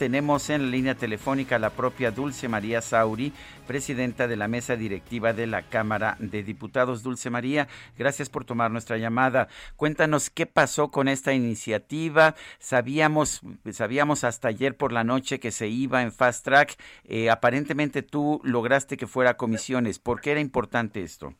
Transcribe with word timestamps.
Tenemos 0.00 0.48
en 0.48 0.62
la 0.62 0.68
línea 0.68 0.94
telefónica 0.94 1.56
a 1.56 1.58
la 1.58 1.68
propia 1.68 2.10
Dulce 2.10 2.48
María 2.48 2.80
Sauri, 2.80 3.34
presidenta 3.66 4.26
de 4.28 4.36
la 4.36 4.48
mesa 4.48 4.74
directiva 4.74 5.34
de 5.34 5.46
la 5.46 5.60
Cámara 5.60 6.16
de 6.18 6.42
Diputados. 6.42 7.02
Dulce 7.02 7.28
María, 7.28 7.68
gracias 7.98 8.30
por 8.30 8.46
tomar 8.46 8.70
nuestra 8.70 8.96
llamada. 8.96 9.48
Cuéntanos 9.76 10.30
qué 10.30 10.46
pasó 10.46 10.90
con 10.90 11.06
esta 11.06 11.34
iniciativa. 11.34 12.34
Sabíamos, 12.58 13.42
sabíamos 13.72 14.24
hasta 14.24 14.48
ayer 14.48 14.74
por 14.74 14.90
la 14.90 15.04
noche 15.04 15.38
que 15.38 15.50
se 15.50 15.68
iba 15.68 16.00
en 16.00 16.12
fast 16.12 16.46
track. 16.46 16.78
Eh, 17.04 17.28
aparentemente 17.28 18.00
tú 18.00 18.40
lograste 18.42 18.96
que 18.96 19.06
fuera 19.06 19.32
a 19.32 19.36
comisiones. 19.36 19.98
¿Por 19.98 20.22
qué 20.22 20.30
era 20.30 20.40
importante 20.40 21.02
esto? 21.02 21.34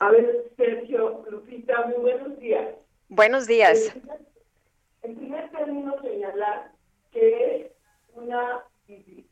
A 0.00 0.10
ver, 0.10 0.50
Sergio, 0.56 1.24
Lupita, 1.30 1.86
muy 1.86 2.10
buenos 2.10 2.40
días. 2.40 2.74
Buenos 3.08 3.46
días. 3.46 3.96
En 5.04 5.14
primer 5.14 5.48
término, 5.52 5.94
señalar 6.02 6.72
que 7.12 7.56
es 7.56 7.72
una 8.30 8.64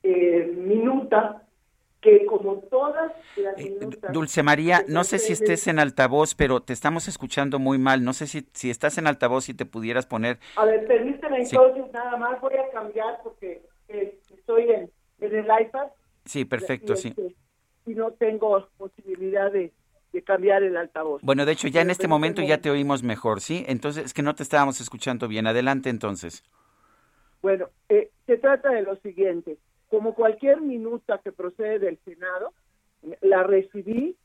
eh, 0.03 0.53
minuta 0.57 1.43
que 2.01 2.27
como 2.27 2.57
todas 2.71 3.13
las 3.37 3.59
Eh, 3.59 3.77
minutas... 3.81 4.13
Dulce 4.13 4.43
María, 4.43 4.85
no 4.87 5.03
sé 5.05 5.19
si 5.19 5.33
estés 5.33 5.67
en 5.67 5.79
altavoz, 5.79 6.35
pero 6.35 6.61
te 6.61 6.73
estamos 6.73 7.09
escuchando 7.09 7.59
muy 7.59 7.79
mal. 7.79 8.05
No 8.05 8.13
sé 8.13 8.27
si, 8.27 8.49
si 8.53 8.71
estás 8.71 8.99
en 8.99 9.07
altavoz 9.07 9.49
y 9.49 9.55
te 9.55 9.67
pudieras 9.67 10.07
poner. 10.07 10.39
A 10.57 10.65
ver, 10.65 10.87
permíteme 10.87 11.45
Sí. 11.45 11.57
entonces 11.57 11.93
nada 11.93 12.17
más, 12.17 12.41
voy 12.41 12.55
a 12.55 12.71
cambiar 12.73 13.21
porque 13.23 13.63
eh, 13.89 14.19
estoy 14.33 14.71
en, 14.71 14.91
en 15.21 15.35
el 15.37 15.47
iPad. 15.61 15.89
Sí, 16.25 16.45
perfecto, 16.45 16.93
y, 16.93 16.97
sí. 16.97 17.09
este, 17.09 17.35
Y 17.87 17.95
no 17.95 18.13
tengo 18.13 18.69
posibilidad 18.77 19.51
de, 19.51 19.73
de 20.13 20.23
cambiar 20.23 20.63
el 20.63 20.77
altavoz. 20.77 21.21
Bueno, 21.23 21.47
de 21.47 21.53
hecho, 21.53 21.67
ya 21.67 21.81
en 21.81 21.91
este 21.91 22.07
momento 22.07 22.43
ya 22.43 22.59
te 22.61 22.71
oímos 22.71 23.03
mejor, 23.03 23.41
¿sí? 23.41 23.65
Entonces, 23.67 24.05
es 24.05 24.15
que 24.15 24.23
no 24.23 24.35
te 24.37 24.43
estábamos 24.45 24.81
escuchando 24.81 25.27
bien. 25.27 25.47
Adelante, 25.49 25.91
entonces. 25.91 26.45
Bueno, 27.43 27.69
eh, 27.89 28.11
se 28.27 28.37
trata 28.39 28.71
de 28.71 28.83
lo 28.83 28.97
siguiente. 28.97 29.59
Como 29.89 30.15
cualquier 30.15 30.61
minuta 30.61 31.19
que 31.19 31.33
procede 31.33 31.79
del 31.79 31.99
Senado, 32.05 32.53
la 33.21 33.43
recibí 33.43 34.17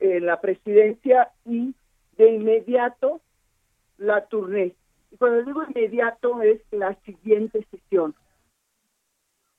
en 0.00 0.26
la 0.26 0.40
presidencia 0.40 1.30
y 1.44 1.74
de 2.16 2.32
inmediato 2.32 3.20
la 3.98 4.26
turné. 4.26 4.74
Y 5.10 5.16
cuando 5.16 5.44
digo 5.44 5.62
inmediato 5.64 6.42
es 6.42 6.60
la 6.70 6.94
siguiente 7.02 7.64
sesión. 7.70 8.14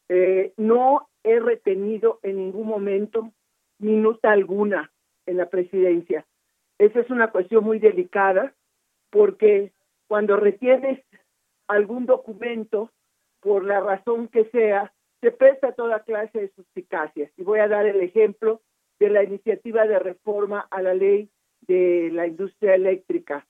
Eh, 0.10 0.54
no 0.58 1.10
he 1.24 1.40
retenido 1.40 2.20
en 2.24 2.38
ningún 2.38 2.68
momento 2.68 3.32
minuta 3.80 4.32
alguna 4.32 4.92
en 5.26 5.38
la 5.38 5.50
presidencia. 5.50 6.26
Esa 6.80 7.00
es 7.00 7.10
una 7.10 7.32
cuestión 7.32 7.64
muy 7.64 7.80
delicada 7.80 8.54
porque 9.10 9.72
cuando 10.08 10.38
retienes 10.38 11.04
algún 11.68 12.06
documento, 12.06 12.92
por 13.40 13.64
la 13.64 13.80
razón 13.80 14.28
que 14.28 14.46
sea, 14.46 14.94
se 15.22 15.32
presta 15.32 15.72
toda 15.74 16.04
clase 16.04 16.42
de 16.42 16.52
suspicacias. 16.56 17.32
Y 17.38 17.44
voy 17.44 17.60
a 17.60 17.68
dar 17.68 17.86
el 17.86 18.02
ejemplo 18.02 18.62
de 19.00 19.10
la 19.10 19.24
iniciativa 19.24 19.86
de 19.86 20.00
reforma 20.00 20.68
a 20.72 20.82
la 20.82 20.94
ley 20.94 21.30
de 21.62 22.10
la 22.14 22.28
industria 22.28 22.76
eléctrica 22.76 23.46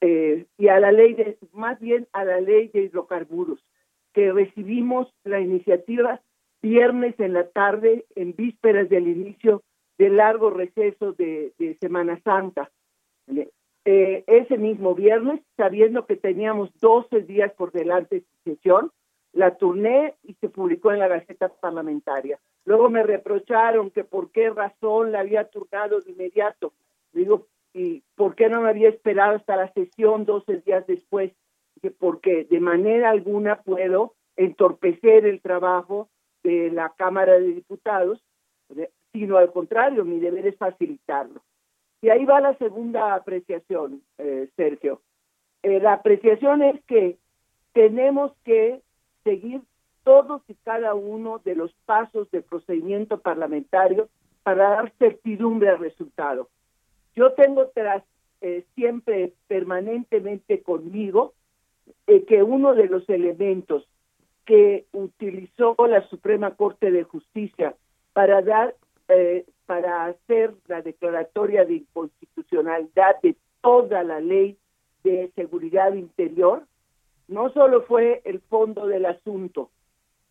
eh, 0.00 0.46
y 0.56 0.68
a 0.68 0.78
la 0.78 0.92
ley 0.92 1.14
de, 1.14 1.38
más 1.52 1.80
bien 1.80 2.06
a 2.12 2.24
la 2.24 2.40
ley 2.40 2.68
de 2.68 2.82
hidrocarburos, 2.82 3.64
que 4.12 4.32
recibimos 4.32 5.12
la 5.24 5.40
iniciativa 5.40 6.20
viernes 6.62 7.18
en 7.18 7.32
la 7.32 7.48
tarde, 7.48 8.06
en 8.14 8.34
vísperas 8.34 8.88
del 8.88 9.08
inicio 9.08 9.62
del 9.98 10.16
largo 10.16 10.50
receso 10.50 11.12
de, 11.12 11.52
de 11.58 11.76
Semana 11.78 12.20
Santa. 12.22 12.70
Eh, 13.86 14.24
ese 14.26 14.56
mismo 14.56 14.94
viernes, 14.94 15.40
sabiendo 15.56 16.06
que 16.06 16.16
teníamos 16.16 16.70
12 16.80 17.20
días 17.22 17.52
por 17.52 17.70
delante 17.70 18.16
de 18.16 18.22
su 18.22 18.50
sesión, 18.50 18.90
la 19.34 19.56
turné 19.56 20.14
y 20.22 20.34
se 20.34 20.48
publicó 20.48 20.92
en 20.92 21.00
la 21.00 21.08
Gaceta 21.08 21.48
Parlamentaria. 21.48 22.38
Luego 22.64 22.88
me 22.88 23.02
reprocharon 23.02 23.90
que 23.90 24.04
por 24.04 24.30
qué 24.30 24.48
razón 24.48 25.12
la 25.12 25.20
había 25.20 25.50
turnado 25.50 26.00
de 26.00 26.12
inmediato. 26.12 26.72
Digo, 27.12 27.46
¿y 27.74 28.02
por 28.14 28.34
qué 28.34 28.48
no 28.48 28.62
me 28.62 28.70
había 28.70 28.88
esperado 28.88 29.36
hasta 29.36 29.56
la 29.56 29.70
sesión 29.72 30.24
12 30.24 30.62
días 30.64 30.86
después? 30.86 31.32
Dije, 31.74 31.90
porque 31.90 32.44
de 32.44 32.60
manera 32.60 33.10
alguna 33.10 33.60
puedo 33.62 34.14
entorpecer 34.36 35.26
el 35.26 35.42
trabajo 35.42 36.08
de 36.42 36.70
la 36.70 36.94
Cámara 36.96 37.34
de 37.34 37.48
Diputados, 37.48 38.22
sino 39.12 39.36
al 39.36 39.52
contrario, 39.52 40.04
mi 40.04 40.20
deber 40.20 40.46
es 40.46 40.56
facilitarlo. 40.56 41.42
Y 42.04 42.10
ahí 42.10 42.26
va 42.26 42.38
la 42.38 42.54
segunda 42.58 43.14
apreciación, 43.14 44.02
eh, 44.18 44.50
Sergio. 44.56 45.00
Eh, 45.62 45.80
la 45.80 45.94
apreciación 45.94 46.62
es 46.62 46.78
que 46.84 47.16
tenemos 47.72 48.32
que 48.44 48.82
seguir 49.24 49.62
todos 50.02 50.42
y 50.46 50.54
cada 50.64 50.92
uno 50.92 51.40
de 51.46 51.54
los 51.54 51.72
pasos 51.86 52.30
del 52.30 52.42
procedimiento 52.42 53.20
parlamentario 53.20 54.10
para 54.42 54.68
dar 54.68 54.92
certidumbre 54.98 55.70
al 55.70 55.78
resultado. 55.78 56.50
Yo 57.16 57.32
tengo 57.32 57.68
tras 57.68 58.02
eh, 58.42 58.66
siempre 58.74 59.32
permanentemente 59.46 60.62
conmigo 60.62 61.32
eh, 62.06 62.24
que 62.26 62.42
uno 62.42 62.74
de 62.74 62.86
los 62.86 63.08
elementos 63.08 63.88
que 64.44 64.84
utilizó 64.92 65.74
la 65.88 66.06
Suprema 66.08 66.50
Corte 66.50 66.90
de 66.90 67.04
Justicia 67.04 67.74
para 68.12 68.42
dar 68.42 68.74
eh, 69.08 69.44
para 69.66 70.06
hacer 70.06 70.54
la 70.66 70.82
declaratoria 70.82 71.64
de 71.64 71.74
inconstitucionalidad 71.74 73.20
de 73.22 73.36
toda 73.60 74.02
la 74.02 74.20
ley 74.20 74.56
de 75.02 75.30
seguridad 75.34 75.94
interior 75.94 76.64
no 77.28 77.50
solo 77.50 77.82
fue 77.82 78.20
el 78.24 78.40
fondo 78.40 78.86
del 78.86 79.06
asunto, 79.06 79.70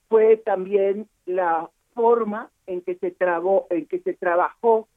fue 0.09 0.37
también 0.37 1.07
la 1.25 1.69
forma 1.95 2.51
en 2.67 2.81
que 2.81 2.95
se 2.95 3.11
trabó, 3.11 3.65
en 3.71 3.87
que 3.87 3.99
se 3.99 4.13
trabajó 4.13 4.87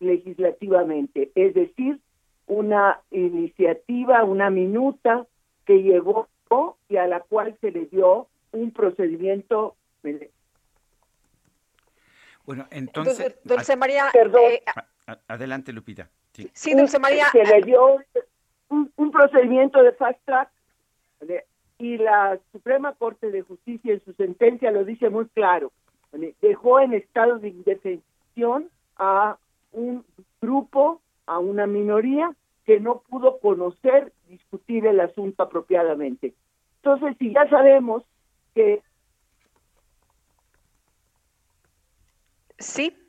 legislativamente, 0.00 1.30
es 1.34 1.54
decir, 1.54 1.98
una 2.46 3.00
iniciativa, 3.10 4.22
una 4.24 4.50
minuta 4.50 5.26
que 5.64 5.82
llegó 5.82 6.28
y 6.88 6.96
a 6.96 7.06
la 7.06 7.20
cual 7.20 7.56
se 7.60 7.72
le 7.72 7.86
dio 7.86 8.28
un 8.52 8.70
procedimiento 8.70 9.74
Bueno, 12.46 12.66
entonces... 12.70 13.36
Dulce 13.44 13.76
María, 13.76 14.06
Perdón. 14.12 14.40
eh, 14.46 14.62
adelante, 15.28 15.72
Lupita. 15.72 16.08
Sí. 16.32 16.50
sí, 16.52 16.74
Dulce 16.74 16.98
María, 16.98 17.28
se 17.30 17.44
le 17.44 17.62
dio 17.62 17.98
un, 18.68 18.92
un 18.96 19.10
procedimiento 19.10 19.82
de 19.82 19.92
fast 19.92 20.18
track 20.24 20.50
¿vale? 21.20 21.44
y 21.78 21.96
la 21.96 22.38
Suprema 22.52 22.94
Corte 22.94 23.30
de 23.30 23.42
Justicia 23.42 23.92
en 23.94 24.04
su 24.04 24.12
sentencia 24.12 24.70
lo 24.70 24.84
dice 24.84 25.08
muy 25.10 25.26
claro, 25.28 25.72
¿vale? 26.12 26.34
dejó 26.42 26.80
en 26.80 26.92
estado 26.94 27.38
de 27.38 27.48
indefensión 27.48 28.68
a 28.96 29.38
un 29.72 30.04
grupo, 30.40 31.00
a 31.26 31.38
una 31.38 31.66
minoría 31.66 32.34
que 32.64 32.80
no 32.80 33.02
pudo 33.08 33.38
conocer, 33.38 34.12
discutir 34.28 34.86
el 34.86 35.00
asunto 35.00 35.42
apropiadamente. 35.42 36.34
Entonces, 36.82 37.16
si 37.18 37.32
ya 37.32 37.48
sabemos 37.48 38.02
que 38.54 38.82
sí, 42.58 43.05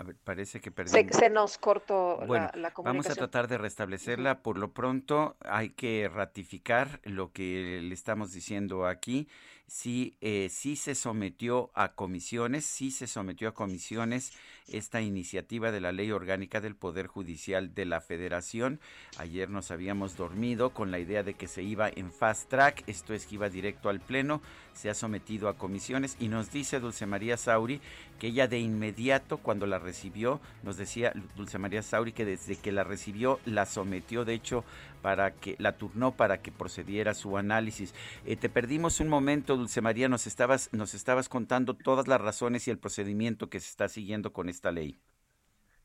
A 0.00 0.04
ver, 0.04 0.16
parece 0.22 0.60
que 0.60 0.70
perdimos. 0.70 1.16
se 1.16 1.28
nos 1.28 1.58
cortó 1.58 2.22
Bueno, 2.24 2.50
la, 2.52 2.52
la 2.54 2.72
vamos 2.82 3.10
a 3.10 3.14
comunicación. 3.14 3.16
tratar 3.16 3.48
de 3.48 3.58
restablecerla. 3.58 4.42
Por 4.42 4.56
lo 4.56 4.72
pronto, 4.72 5.36
hay 5.40 5.70
que 5.70 6.08
ratificar 6.08 7.00
lo 7.02 7.32
que 7.32 7.80
le 7.82 7.94
estamos 7.94 8.32
diciendo 8.32 8.86
aquí. 8.86 9.28
Sí, 9.66 10.16
eh, 10.22 10.48
sí 10.50 10.76
se 10.76 10.94
sometió 10.94 11.70
a 11.74 11.92
comisiones, 11.94 12.64
sí 12.64 12.90
se 12.90 13.06
sometió 13.06 13.48
a 13.48 13.54
comisiones 13.54 14.32
esta 14.66 15.02
iniciativa 15.02 15.70
de 15.70 15.80
la 15.82 15.92
Ley 15.92 16.10
Orgánica 16.10 16.62
del 16.62 16.74
Poder 16.74 17.06
Judicial 17.06 17.74
de 17.74 17.84
la 17.84 18.00
Federación. 18.00 18.80
Ayer 19.18 19.50
nos 19.50 19.70
habíamos 19.70 20.16
dormido 20.16 20.70
con 20.70 20.90
la 20.90 20.98
idea 21.00 21.22
de 21.22 21.34
que 21.34 21.48
se 21.48 21.62
iba 21.62 21.90
en 21.90 22.12
fast 22.12 22.48
track, 22.48 22.82
esto 22.86 23.12
es 23.12 23.26
que 23.26 23.34
iba 23.34 23.50
directo 23.50 23.90
al 23.90 24.00
Pleno, 24.00 24.40
se 24.72 24.88
ha 24.88 24.94
sometido 24.94 25.50
a 25.50 25.58
comisiones 25.58 26.16
y 26.18 26.28
nos 26.28 26.50
dice 26.50 26.80
Dulce 26.80 27.04
María 27.04 27.36
Sauri 27.36 27.82
que 28.18 28.28
ella 28.28 28.48
de 28.48 28.58
inmediato, 28.60 29.36
cuando 29.36 29.66
la 29.66 29.78
recibió, 29.88 30.38
nos 30.62 30.76
decía 30.76 31.12
Dulce 31.34 31.58
María 31.58 31.80
Sauri 31.80 32.12
que 32.12 32.26
desde 32.26 32.56
que 32.56 32.72
la 32.72 32.84
recibió 32.84 33.38
la 33.46 33.64
sometió, 33.64 34.26
de 34.26 34.34
hecho, 34.34 34.64
para 35.00 35.30
que 35.30 35.56
la 35.58 35.72
turnó 35.78 36.12
para 36.12 36.42
que 36.42 36.52
procediera 36.52 37.14
su 37.14 37.38
análisis. 37.38 37.94
Eh, 38.26 38.36
te 38.36 38.50
perdimos 38.50 39.00
un 39.00 39.08
momento, 39.08 39.56
Dulce 39.56 39.80
María, 39.80 40.10
nos 40.10 40.26
estabas, 40.26 40.70
nos 40.74 40.92
estabas 40.92 41.30
contando 41.30 41.72
todas 41.72 42.06
las 42.06 42.20
razones 42.20 42.68
y 42.68 42.70
el 42.70 42.78
procedimiento 42.78 43.48
que 43.48 43.60
se 43.60 43.70
está 43.70 43.88
siguiendo 43.88 44.30
con 44.30 44.50
esta 44.50 44.70
ley. 44.72 44.98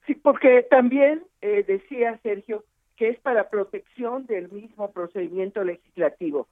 Sí, 0.06 0.16
porque 0.16 0.68
también 0.70 1.24
eh, 1.42 1.64
decía 1.66 2.20
Sergio 2.24 2.66
que 2.98 3.08
es 3.08 3.20
para 3.22 3.50
protección 3.50 4.26
del 4.26 4.52
mismo 4.52 4.92
procedimiento 4.92 5.64
legislativo. 5.64 6.48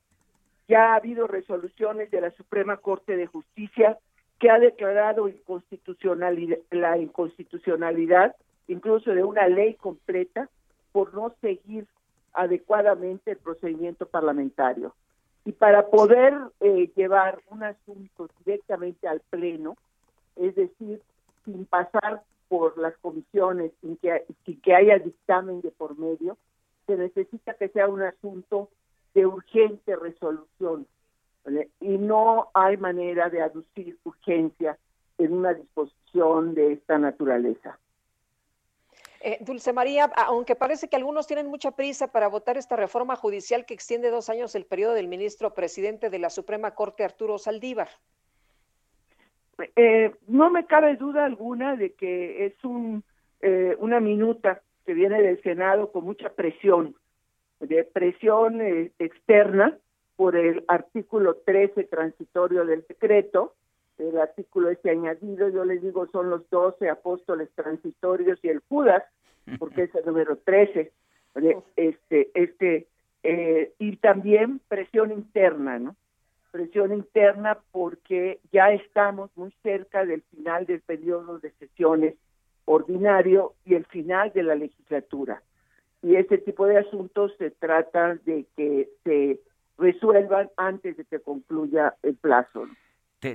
Ya 0.70 0.94
ha 0.94 0.96
habido 0.96 1.28
resoluciones 1.28 2.10
de 2.12 2.22
la 2.22 2.32
Suprema 2.32 2.78
Corte 2.78 3.18
de 3.18 3.28
Justicia 3.28 4.00
que 4.42 4.50
ha 4.50 4.58
declarado 4.58 5.30
inconstitucionalidad, 5.30 6.58
la 6.72 6.98
inconstitucionalidad 6.98 8.36
incluso 8.68 9.12
de 9.12 9.24
una 9.24 9.48
ley 9.48 9.76
completa 9.76 10.50
por 10.92 11.14
no 11.14 11.32
seguir 11.42 11.86
adecuadamente 12.34 13.32
el 13.32 13.38
procedimiento 13.38 14.08
parlamentario. 14.08 14.96
Y 15.46 15.52
para 15.52 15.88
poder 15.88 16.34
eh, 16.60 16.90
llevar 16.96 17.40
un 17.52 17.64
asunto 17.64 18.30
directamente 18.44 19.08
al 19.08 19.22
Pleno, 19.30 19.78
es 20.36 20.56
decir, 20.56 21.02
sin 21.46 21.66
pasar 21.66 22.24
por 22.48 22.80
las 22.80 22.98
comisiones, 22.98 23.72
sin 23.82 23.96
que, 23.98 24.26
sin 24.44 24.60
que 24.60 24.74
haya 24.74 24.98
dictamen 24.98 25.62
de 25.62 25.70
por 25.70 26.00
medio, 26.00 26.36
se 26.88 26.98
necesita 26.98 27.54
que 27.54 27.70
sea 27.70 27.88
un 27.88 28.02
asunto 28.02 28.70
de 29.14 29.28
urgente 29.28 29.96
resolución. 29.96 30.88
Y 31.80 31.98
no 31.98 32.50
hay 32.54 32.78
manera 32.78 33.30
de 33.30 33.42
aducir 33.42 33.98
urgencia 34.04 34.78
en 35.18 35.34
una 35.34 35.54
disposición 35.54 36.54
de 36.54 36.74
esta 36.74 36.98
naturaleza. 36.98 37.80
Eh, 39.24 39.38
Dulce 39.42 39.72
María, 39.72 40.06
aunque 40.16 40.56
parece 40.56 40.88
que 40.88 40.96
algunos 40.96 41.28
tienen 41.28 41.48
mucha 41.48 41.72
prisa 41.72 42.12
para 42.12 42.28
votar 42.28 42.58
esta 42.58 42.76
reforma 42.76 43.16
judicial 43.16 43.66
que 43.66 43.76
extiende 43.76 44.10
dos 44.10 44.30
años 44.30 44.56
el 44.56 44.66
periodo 44.66 44.94
del 44.94 45.08
ministro 45.08 45.54
presidente 45.54 46.10
de 46.10 46.20
la 46.20 46.32
Suprema 46.32 46.74
Corte, 46.74 47.04
Arturo 47.04 47.38
Saldívar. 47.38 47.90
Eh, 49.76 50.12
no 50.28 50.50
me 50.50 50.66
cabe 50.66 50.96
duda 50.96 51.26
alguna 51.26 51.76
de 51.76 51.94
que 51.94 52.48
es 52.48 52.64
un, 52.64 53.04
eh, 53.42 53.76
una 53.80 54.00
minuta 54.00 54.64
que 54.86 54.94
viene 54.96 55.22
del 55.22 55.42
Senado 55.44 55.92
con 55.92 56.04
mucha 56.04 56.30
presión, 56.30 56.96
de 57.60 57.84
presión 57.84 58.60
eh, 58.60 58.92
externa 58.98 59.78
por 60.22 60.36
el 60.36 60.64
artículo 60.68 61.38
13 61.48 61.86
transitorio 61.86 62.64
del 62.64 62.86
decreto, 62.88 63.56
el 63.98 64.20
artículo 64.20 64.70
este 64.70 64.92
añadido, 64.92 65.50
yo 65.50 65.66
les 65.66 65.82
digo, 65.82 66.06
son 66.12 66.30
los 66.30 66.48
12 66.52 66.92
apóstoles 66.92 67.50
transitorios 67.56 68.38
y 68.44 68.50
el 68.50 68.60
Judas, 68.70 69.04
porque 69.58 69.86
es 69.86 69.96
el 69.96 70.06
número 70.06 70.36
13, 70.38 70.92
este, 71.76 72.30
este, 72.36 72.88
y 73.80 73.96
también 73.96 74.62
presión 74.68 75.12
interna, 75.12 75.80
¿no? 75.80 75.96
presión 76.52 76.94
interna 76.94 77.58
porque 77.72 78.42
ya 78.52 78.72
estamos 78.74 79.32
muy 79.36 79.52
cerca 79.64 80.06
del 80.06 80.22
final 80.22 80.68
del 80.68 80.82
periodo 80.82 81.40
de 81.40 81.50
sesiones 81.54 82.14
ordinario 82.66 83.56
y 83.66 83.74
el 83.74 83.86
final 83.86 84.32
de 84.34 84.44
la 84.44 84.54
legislatura. 84.54 85.42
Y 86.04 86.16
este 86.16 86.38
tipo 86.38 86.68
de 86.68 86.78
asuntos 86.78 87.34
se 87.40 87.50
trata 87.50 88.20
de 88.24 88.46
que 88.56 88.88
se 89.04 89.40
resuelvan 89.82 90.50
antes 90.56 90.96
de 90.96 91.06
que 91.06 91.20
concluya 91.20 91.96
el 92.04 92.16
plazo 92.16 92.68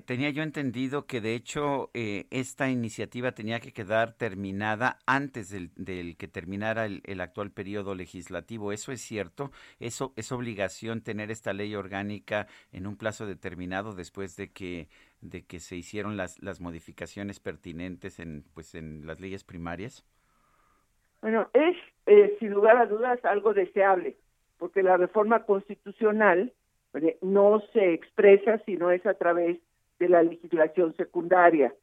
tenía 0.05 0.31
yo 0.31 0.43
entendido 0.43 1.07
que 1.07 1.21
de 1.21 1.35
hecho 1.35 1.91
eh, 1.95 2.27
esta 2.31 2.69
iniciativa 2.69 3.33
tenía 3.33 3.61
que 3.61 3.73
quedar 3.73 4.15
terminada 4.15 4.99
antes 5.07 5.51
del, 5.51 6.17
que 6.17 6.27
terminara 6.27 6.87
el, 6.87 7.21
actual 7.21 7.53
periodo 7.53 7.95
legislativo. 7.95 8.73
¿Eso 8.73 8.91
es 8.91 9.01
cierto? 9.01 9.53
¿Eso 9.79 10.13
es 10.17 10.33
obligación 10.33 11.03
tener 11.03 11.31
esta 11.31 11.53
ley 11.53 11.77
orgánica 11.77 12.49
en 12.73 12.89
un 12.89 12.97
plazo 12.97 13.27
determinado 13.27 13.95
después 13.95 14.37
de 14.37 14.51
que 14.51 14.89
de 15.21 15.47
que 15.47 15.61
se 15.61 15.77
hicieron 15.77 16.17
las, 16.17 16.43
las 16.43 16.61
modificaciones 16.61 17.41
pertinentes 17.41 18.19
en 18.19 18.45
pues 18.55 18.75
en 18.75 19.07
las 19.07 19.21
leyes 19.21 19.45
primarias? 19.45 20.05
Bueno, 21.23 21.49
es 21.55 21.77
eh, 22.07 22.37
sin 22.41 22.51
lugar 22.51 22.77
a 22.77 22.87
dudas 22.87 23.25
algo 23.25 23.55
deseable, 23.55 24.17
porque 24.59 24.83
la 24.83 24.97
reforma 24.97 25.45
constitucional 25.45 26.53
no 27.21 27.63
se 27.73 27.93
expresa 27.93 28.59
si 28.65 28.77
no 28.77 28.91
es 28.91 29.05
a 29.05 29.15
través 29.15 29.59
de 29.99 30.09
la 30.09 30.23
legislación 30.23 30.95
secundaria. 30.97 31.75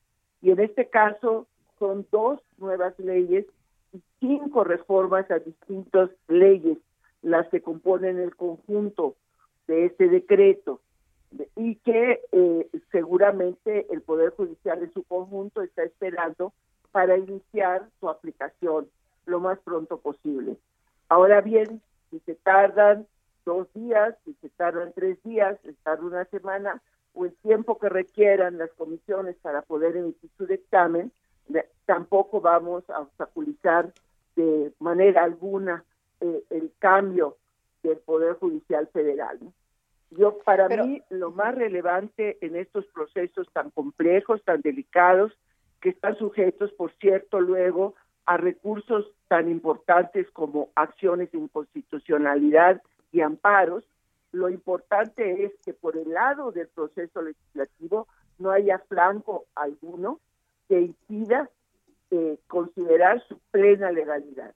Y 0.42 0.52
en 0.52 0.60
este 0.60 0.90
caso 0.90 1.48
son 1.80 2.06
dos 2.12 2.40
nuevas 2.58 2.98
leyes 3.00 3.46
y 3.94 4.02
cinco 4.20 4.64
reformas 4.64 5.30
a 5.30 5.40
distintas 5.40 6.10
leyes 6.28 6.78
las 7.22 7.48
que 7.50 7.62
componen 7.62 8.20
el 8.20 8.36
conjunto 8.36 9.16
de 9.68 9.86
este 9.86 10.10
decreto 10.10 10.82
y 11.56 11.76
que 11.76 12.22
eh, 12.32 12.68
seguramente 12.92 13.88
el 13.92 14.02
Poder 14.02 14.32
Judicial 14.32 14.84
en 14.84 14.94
su 14.94 15.04
conjunto 15.04 15.62
está 15.62 15.84
esperando 15.84 16.54
para 16.92 17.18
iniciar 17.18 17.88
su 18.00 18.10
aplicación 18.10 18.88
lo 19.26 19.40
más 19.40 19.58
pronto 19.60 19.98
posible. 19.98 20.58
Ahora 21.10 21.42
bien, 21.42 21.82
si 22.14 22.20
se 22.20 22.36
tardan 22.36 23.08
dos 23.44 23.68
días, 23.74 24.16
si 24.24 24.34
se 24.36 24.50
tardan 24.50 24.94
tres 24.94 25.22
días, 25.24 25.58
si 25.64 25.70
se 25.70 25.78
tarda 25.82 26.04
una 26.04 26.26
semana, 26.26 26.80
o 27.14 27.26
el 27.26 27.34
tiempo 27.38 27.80
que 27.80 27.90
requieran 27.90 28.60
las 28.60 28.72
comisiones 28.74 29.36
para 29.42 29.64
poder 29.64 29.98
emitir 29.98 30.30
su 30.38 30.46
dictamen, 30.46 31.12
tampoco 31.86 32.40
vamos 32.40 32.88
a 32.90 33.02
obstaculizar 33.02 33.92
de 34.36 34.72
manera 34.80 35.24
alguna 35.24 35.84
eh, 36.22 36.44
el 36.52 36.72
cambio 36.80 37.38
del 37.82 37.98
Poder 37.98 38.36
Judicial 38.36 38.88
Federal. 38.88 39.40
Yo, 40.12 40.38
para 40.40 40.68
mí, 40.68 41.02
lo 41.10 41.32
más 41.32 41.56
relevante 41.56 42.38
en 42.42 42.56
estos 42.56 42.86
procesos 42.94 43.48
tan 43.52 43.72
complejos, 43.72 44.44
tan 44.44 44.62
delicados, 44.62 45.34
que 45.82 45.90
están 45.90 46.16
sujetos, 46.18 46.72
por 46.74 46.92
cierto, 46.94 47.42
luego 47.42 47.96
a 48.26 48.38
recursos 48.38 49.12
tan 49.28 49.50
importantes 49.50 50.30
como 50.32 50.70
acciones 50.76 51.32
de 51.32 51.40
inconstitucionalidad 51.40 52.82
y 53.12 53.22
amparos, 53.22 53.84
lo 54.32 54.50
importante 54.50 55.46
es 55.46 55.52
que 55.64 55.74
por 55.74 55.98
el 55.98 56.12
lado 56.12 56.52
del 56.52 56.68
proceso 56.68 57.22
legislativo 57.22 58.08
no 58.40 58.52
haya 58.52 58.80
flanco 58.80 59.46
alguno 59.56 60.20
que 60.68 60.82
impida 60.82 61.50
eh, 62.12 62.38
considerar 62.48 63.24
su 63.28 63.38
plena 63.52 63.92
legalidad. 63.92 64.54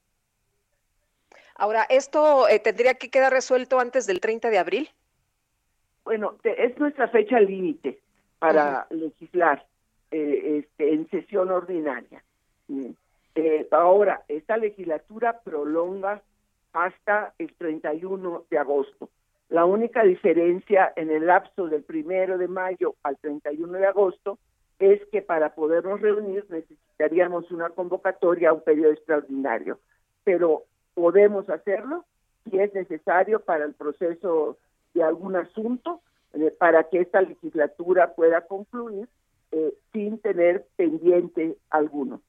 Ahora, 1.56 1.84
¿esto 1.90 2.48
eh, 2.48 2.60
tendría 2.60 2.96
que 2.96 3.10
quedar 3.10 3.34
resuelto 3.34 3.80
antes 3.80 4.06
del 4.06 4.20
30 4.20 4.50
de 4.50 4.60
abril? 4.60 4.90
Bueno, 6.04 6.38
es 6.44 6.78
nuestra 6.78 7.08
fecha 7.10 7.40
límite 7.40 8.00
para 8.40 8.88
legislar 8.92 9.66
eh, 10.12 10.60
este, 10.60 10.94
en 10.94 11.10
sesión 11.10 11.50
ordinaria. 11.50 12.24
Ahora, 13.72 14.24
esta 14.28 14.58
legislatura 14.58 15.42
prolonga 15.44 16.22
hasta 16.74 17.34
el 17.38 17.54
31 17.56 18.46
de 18.50 18.58
agosto. 18.58 19.10
La 19.50 19.66
única 19.66 20.04
diferencia 20.04 20.92
en 20.96 21.10
el 21.10 21.26
lapso 21.26 21.68
del 21.68 21.84
primero 21.84 22.38
de 22.38 22.48
mayo 22.48 22.96
al 23.04 23.18
31 23.18 23.78
de 23.78 23.88
agosto 23.88 24.38
es 24.80 25.02
que 25.12 25.22
para 25.22 25.56
podernos 25.56 26.02
reunir 26.02 26.46
necesitaríamos 26.50 27.50
una 27.52 27.70
convocatoria 27.70 28.50
a 28.50 28.54
un 28.54 28.62
periodo 28.62 28.92
extraordinario, 28.92 29.80
pero 30.24 30.64
podemos 30.94 31.50
hacerlo 31.50 32.06
si 32.44 32.60
es 32.60 32.74
necesario 32.74 33.40
para 33.40 33.66
el 33.66 33.74
proceso 33.74 34.58
de 34.94 35.04
algún 35.04 35.36
asunto, 35.36 36.02
eh, 36.34 36.54
para 36.58 36.84
que 36.90 37.00
esta 37.00 37.22
legislatura 37.22 38.14
pueda 38.14 38.42
concluir 38.42 39.08
eh, 39.52 39.74
sin 39.94 40.20
tener 40.20 40.66
pendiente 40.76 41.56
alguno. 41.70 42.22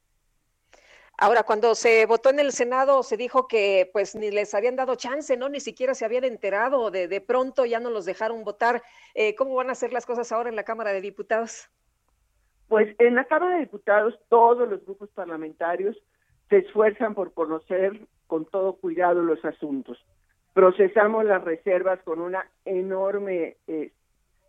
Ahora, 1.20 1.42
cuando 1.42 1.74
se 1.74 2.06
votó 2.06 2.30
en 2.30 2.38
el 2.38 2.52
Senado, 2.52 3.02
se 3.02 3.16
dijo 3.16 3.48
que 3.48 3.90
pues 3.92 4.14
ni 4.14 4.30
les 4.30 4.54
habían 4.54 4.76
dado 4.76 4.94
chance, 4.94 5.36
¿no? 5.36 5.48
Ni 5.48 5.58
siquiera 5.58 5.92
se 5.94 6.04
habían 6.04 6.22
enterado, 6.22 6.92
de, 6.92 7.08
de 7.08 7.20
pronto 7.20 7.66
ya 7.66 7.80
no 7.80 7.90
los 7.90 8.04
dejaron 8.04 8.44
votar. 8.44 8.84
Eh, 9.16 9.34
¿Cómo 9.34 9.56
van 9.56 9.68
a 9.68 9.72
hacer 9.72 9.92
las 9.92 10.06
cosas 10.06 10.30
ahora 10.30 10.48
en 10.48 10.54
la 10.54 10.62
Cámara 10.62 10.92
de 10.92 11.00
Diputados? 11.00 11.68
Pues 12.68 12.94
en 13.00 13.16
la 13.16 13.24
Cámara 13.24 13.54
de 13.54 13.62
Diputados 13.62 14.16
todos 14.28 14.68
los 14.68 14.84
grupos 14.84 15.08
parlamentarios 15.10 15.96
se 16.50 16.58
esfuerzan 16.58 17.16
por 17.16 17.34
conocer 17.34 18.06
con 18.28 18.44
todo 18.44 18.74
cuidado 18.74 19.20
los 19.20 19.44
asuntos. 19.44 19.98
Procesamos 20.54 21.24
las 21.24 21.42
reservas 21.42 22.00
con 22.04 22.20
una 22.20 22.48
enorme, 22.64 23.56
eh, 23.66 23.90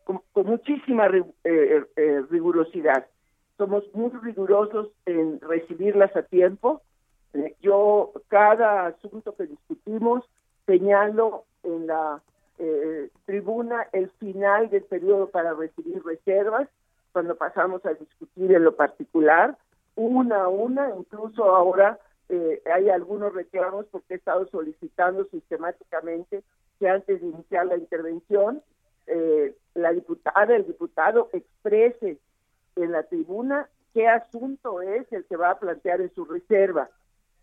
con, 0.03 0.21
muchísima 0.35 1.09
eh, 1.43 1.83
rigurosidad 2.29 3.07
somos 3.59 3.83
muy 3.93 4.09
rigurosos 4.23 4.87
en 5.05 5.39
recibirlas 5.41 6.15
a 6.15 6.23
tiempo. 6.23 6.81
Eh, 7.33 7.55
yo 7.61 8.13
cada 8.29 8.87
asunto 8.87 9.35
que 9.35 9.45
discutimos 9.45 10.23
señalo 10.65 11.43
en 11.63 11.85
la 11.85 12.21
eh, 12.57 13.09
tribuna 13.25 13.87
el 13.91 14.09
final 14.11 14.69
del 14.69 14.83
periodo 14.83 15.27
para 15.29 15.53
recibir 15.53 16.01
reservas, 16.03 16.69
cuando 17.11 17.35
pasamos 17.35 17.85
a 17.85 17.93
discutir 17.93 18.53
en 18.53 18.63
lo 18.63 18.75
particular, 18.75 19.57
una 19.95 20.43
a 20.43 20.47
una, 20.47 20.93
incluso 20.97 21.43
ahora 21.43 21.99
eh, 22.29 22.61
hay 22.73 22.89
algunos 22.89 23.33
reclamos 23.33 23.87
porque 23.91 24.13
he 24.13 24.17
estado 24.17 24.47
solicitando 24.47 25.25
sistemáticamente 25.25 26.43
que 26.79 26.87
antes 26.87 27.19
de 27.19 27.27
iniciar 27.27 27.65
la 27.65 27.75
intervención, 27.75 28.61
eh, 29.07 29.53
la 29.73 29.91
diputada, 29.91 30.55
el 30.55 30.65
diputado 30.65 31.29
exprese 31.33 32.19
en 32.83 32.91
la 32.91 33.03
tribuna 33.03 33.69
qué 33.93 34.07
asunto 34.07 34.81
es 34.81 35.11
el 35.11 35.25
que 35.25 35.35
va 35.35 35.51
a 35.51 35.59
plantear 35.59 36.01
en 36.01 36.13
su 36.13 36.25
reserva. 36.25 36.89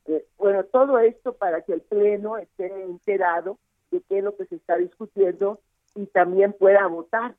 Eh, 0.06 0.24
bueno, 0.38 0.64
todo 0.64 0.98
esto 0.98 1.32
para 1.32 1.62
que 1.62 1.72
el 1.72 1.80
Pleno 1.80 2.36
esté 2.36 2.66
enterado 2.84 3.58
de 3.90 4.00
qué 4.02 4.18
es 4.18 4.24
lo 4.24 4.36
que 4.36 4.46
se 4.46 4.56
está 4.56 4.76
discutiendo 4.76 5.60
y 5.94 6.06
también 6.06 6.52
pueda 6.52 6.86
votar 6.86 7.34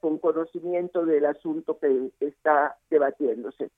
con 0.00 0.18
conocimiento 0.18 1.04
del 1.04 1.26
asunto 1.26 1.78
que 1.78 2.10
está 2.20 2.76
debatiéndose. 2.90 3.70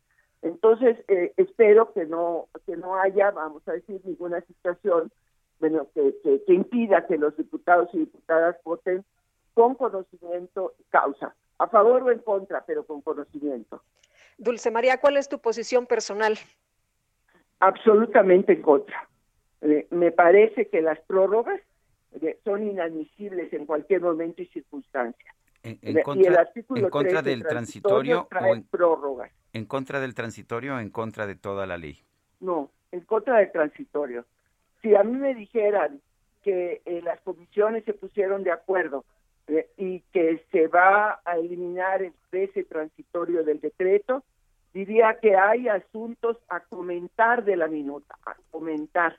Entonces, 0.42 0.98
eh, 1.08 1.32
espero 1.36 1.92
que 1.92 2.04
no 2.04 2.48
que 2.66 2.76
no 2.76 2.96
haya, 2.96 3.30
vamos 3.30 3.66
a 3.66 3.72
decir, 3.72 4.00
ninguna 4.04 4.40
situación 4.42 5.10
bueno, 5.58 5.86
que, 5.94 6.14
que, 6.22 6.52
impida 6.52 7.06
que 7.06 7.16
los 7.16 7.36
diputados 7.36 7.88
y 7.94 8.00
diputadas 8.00 8.56
voten 8.62 9.04
con 9.54 9.74
conocimiento 9.74 10.74
y 10.78 10.84
causa, 10.84 11.34
a 11.58 11.66
favor 11.68 12.02
o 12.02 12.10
en 12.10 12.18
contra, 12.20 12.64
pero 12.66 12.84
con 12.84 13.00
conocimiento. 13.00 13.82
Dulce 14.38 14.70
María, 14.70 15.00
¿cuál 15.00 15.16
es 15.16 15.28
tu 15.28 15.38
posición 15.40 15.86
personal? 15.86 16.38
Absolutamente 17.60 18.52
en 18.52 18.62
contra. 18.62 19.08
Eh, 19.62 19.86
me 19.90 20.12
parece 20.12 20.68
que 20.68 20.82
las 20.82 21.00
prórrogas 21.00 21.60
eh, 22.20 22.38
son 22.44 22.66
inadmisibles 22.66 23.52
en 23.52 23.66
cualquier 23.66 24.02
momento 24.02 24.42
y 24.42 24.46
circunstancia. 24.46 25.34
En, 25.62 26.00
contra, 26.02 26.48
en 26.54 26.90
contra 26.90 27.22
del 27.22 27.42
transitorio, 27.42 28.28
o 28.30 28.54
en, 28.54 28.62
prórrogas. 28.64 29.32
¿En 29.52 29.64
contra 29.64 29.98
del 29.98 30.14
transitorio 30.14 30.76
o 30.76 30.78
en 30.78 30.90
contra 30.90 31.26
de 31.26 31.34
toda 31.34 31.66
la 31.66 31.76
ley? 31.76 31.98
No, 32.38 32.70
en 32.92 33.00
contra 33.00 33.38
del 33.38 33.50
transitorio. 33.50 34.24
Si 34.80 34.94
a 34.94 35.02
mí 35.02 35.16
me 35.16 35.34
dijeran 35.34 36.00
que 36.44 36.82
eh, 36.84 37.00
las 37.02 37.20
comisiones 37.22 37.84
se 37.84 37.94
pusieron 37.94 38.44
de 38.44 38.52
acuerdo 38.52 39.04
eh, 39.04 39.04
y 39.04 39.25
va 40.76 41.20
a 41.24 41.38
eliminar 41.38 42.02
el 42.02 42.12
ese 42.32 42.64
transitorio 42.64 43.44
del 43.44 43.60
decreto, 43.60 44.22
diría 44.74 45.18
que 45.20 45.36
hay 45.36 45.68
asuntos 45.68 46.36
a 46.48 46.60
comentar 46.60 47.44
de 47.44 47.56
la 47.56 47.66
minuta, 47.66 48.14
a 48.26 48.36
comentar, 48.50 49.18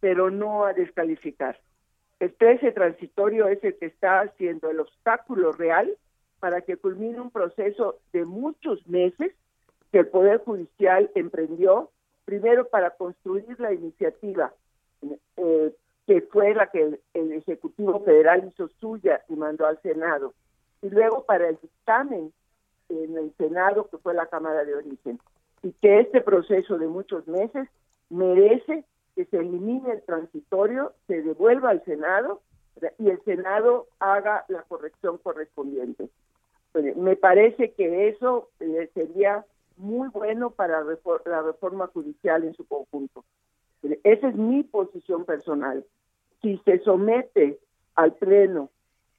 pero 0.00 0.28
no 0.30 0.64
a 0.64 0.72
descalificar. 0.72 1.56
El 2.18 2.34
13 2.34 2.72
transitorio 2.72 3.46
es 3.46 3.62
el 3.62 3.76
que 3.78 3.86
está 3.86 4.20
haciendo 4.20 4.70
el 4.70 4.80
obstáculo 4.80 5.52
real 5.52 5.96
para 6.40 6.62
que 6.62 6.76
culmine 6.76 7.20
un 7.20 7.30
proceso 7.30 8.00
de 8.12 8.24
muchos 8.24 8.84
meses 8.88 9.32
que 9.92 10.00
el 10.00 10.08
Poder 10.08 10.38
Judicial 10.38 11.10
emprendió, 11.14 11.90
primero 12.24 12.68
para 12.68 12.90
construir 12.90 13.60
la 13.60 13.72
iniciativa, 13.72 14.52
eh, 15.36 15.72
que 16.06 16.22
fue 16.22 16.54
la 16.54 16.66
que 16.68 16.98
el, 17.14 17.32
Ejecutivo 17.32 18.00
Federal 18.00 18.48
hizo 18.48 18.68
suya 18.80 19.22
y 19.28 19.34
mandó 19.36 19.66
al 19.66 19.80
Senado, 19.82 20.34
y 20.82 20.90
luego 20.90 21.24
para 21.24 21.48
el 21.48 21.58
dictamen 21.62 22.32
en 22.88 23.16
el 23.16 23.32
Senado, 23.38 23.88
que 23.88 23.98
fue 23.98 24.14
la 24.14 24.26
Cámara 24.26 24.64
de 24.64 24.74
Origen, 24.74 25.18
y 25.62 25.72
que 25.72 26.00
este 26.00 26.20
proceso 26.20 26.76
de 26.76 26.88
muchos 26.88 27.26
meses 27.26 27.68
merece 28.10 28.84
que 29.14 29.24
se 29.26 29.38
elimine 29.38 29.92
el 29.92 30.02
transitorio, 30.02 30.92
se 31.06 31.22
devuelva 31.22 31.70
al 31.70 31.84
Senado 31.84 32.42
y 32.98 33.10
el 33.10 33.22
Senado 33.24 33.86
haga 34.00 34.44
la 34.48 34.62
corrección 34.62 35.18
correspondiente. 35.18 36.08
Me 36.96 37.16
parece 37.16 37.72
que 37.72 38.08
eso 38.08 38.48
eh, 38.60 38.90
sería 38.94 39.44
muy 39.76 40.08
bueno 40.08 40.50
para 40.50 40.82
la 40.82 41.42
reforma 41.42 41.86
judicial 41.88 42.44
en 42.44 42.54
su 42.54 42.66
conjunto. 42.66 43.24
Esa 44.04 44.28
es 44.28 44.36
mi 44.36 44.62
posición 44.62 45.24
personal. 45.24 45.84
Si 46.40 46.58
se 46.64 46.78
somete 46.80 47.58
al 47.94 48.14
Pleno 48.14 48.70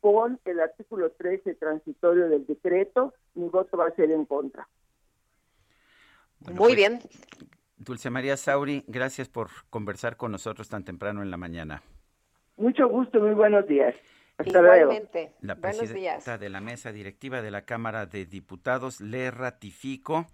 con 0.03 0.38
el 0.43 0.60
artículo 0.60 1.12
13 1.12 1.55
transitorio 1.55 2.27
del 2.27 2.45
decreto, 2.45 3.13
mi 3.36 3.48
voto 3.48 3.77
va 3.77 3.88
a 3.88 3.95
ser 3.95 4.12
en 4.12 4.25
contra. 4.25 4.67
muy 6.41 6.55
pues, 6.57 6.75
bien. 6.75 7.00
Dulce 7.77 8.10
María 8.10 8.36
Sauri, 8.36 8.83
gracias 8.88 9.29
por 9.29 9.48
conversar 9.69 10.17
con 10.17 10.33
nosotros 10.33 10.67
tan 10.67 10.83
temprano 10.83 11.22
en 11.22 11.31
la 11.31 11.38
mañana. 11.38 11.83
Mucho 12.57 12.89
gusto, 12.89 13.22
muy 13.22 13.33
buenos 13.33 13.65
días. 13.65 13.95
Hasta 14.38 14.60
Igualmente. 14.60 15.31
La 15.39 15.55
presidenta 15.55 16.38
de 16.38 16.50
la 16.50 16.60
mesa 16.60 16.91
directiva 16.91 17.41
de 17.41 17.51
la 17.51 17.62
Cámara 17.62 18.05
de 18.05 18.25
Diputados 18.25 19.00
le 19.00 19.31
ratifico. 19.31 20.27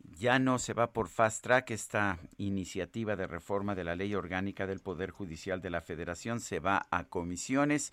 Ya 0.00 0.40
no 0.40 0.58
se 0.58 0.72
va 0.72 0.92
por 0.92 1.06
fast 1.06 1.44
track 1.44 1.70
esta 1.70 2.18
iniciativa 2.38 3.14
de 3.14 3.28
reforma 3.28 3.76
de 3.76 3.84
la 3.84 3.94
ley 3.94 4.16
orgánica 4.16 4.66
del 4.66 4.80
Poder 4.80 5.10
Judicial 5.10 5.60
de 5.62 5.70
la 5.70 5.80
Federación, 5.80 6.40
se 6.40 6.58
va 6.58 6.86
a 6.90 7.04
comisiones. 7.04 7.92